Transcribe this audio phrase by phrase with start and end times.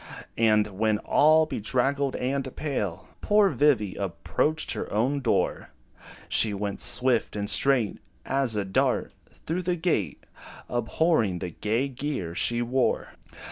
[0.39, 5.69] And when, all bedraggled and pale, Poor Vivy approached her own door,
[6.27, 10.25] She went, swift and straight As a dart, through the gate,
[10.67, 13.13] Abhorring the gay gear she wore.